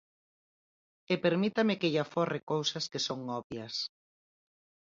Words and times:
E 1.11 1.13
permítame 1.25 1.73
que 1.79 1.91
lle 1.91 2.01
aforre 2.05 2.39
cousas 2.51 2.85
que 2.91 3.03
son 3.07 3.19
obvias. 3.39 3.75